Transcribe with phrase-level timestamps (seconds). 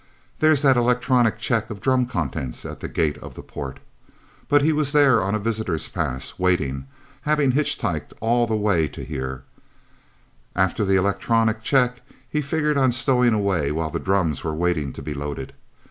[0.39, 3.79] There's that electronic check of drum contents at the gate of the port.
[4.47, 6.87] But he was there on a visitor's pass, waiting
[7.21, 9.43] having hitchhiked all the way to here.
[10.55, 15.03] After the electronic check, he figured on stowing away, while the drums were waiting to
[15.03, 15.53] be loaded.